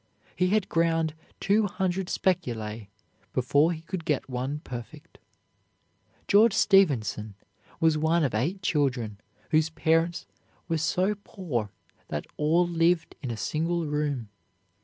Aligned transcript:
He 0.35 0.47
had 0.47 0.67
ground 0.67 1.13
two 1.39 1.67
hundred 1.67 2.09
specula 2.09 2.87
before 3.33 3.71
he 3.71 3.81
could 3.81 4.03
get 4.03 4.27
one 4.27 4.57
perfect. 4.63 5.19
George 6.27 6.53
Stephenson 6.55 7.35
was 7.79 7.99
one 7.99 8.23
of 8.23 8.33
eight 8.33 8.63
children 8.63 9.19
whose 9.51 9.69
parents 9.69 10.25
were 10.67 10.79
so 10.79 11.13
poor 11.23 11.69
that 12.07 12.25
all 12.35 12.67
lived 12.67 13.13
in 13.21 13.29
a 13.29 13.37
single 13.37 13.85
room. 13.85 14.29